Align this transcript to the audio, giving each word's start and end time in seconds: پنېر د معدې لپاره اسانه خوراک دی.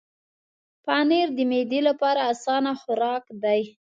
پنېر 0.85 1.27
د 1.37 1.39
معدې 1.51 1.79
لپاره 1.87 2.19
اسانه 2.31 2.71
خوراک 2.81 3.23
دی. 3.43 3.61